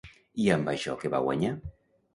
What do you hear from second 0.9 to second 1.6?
què va guanyar?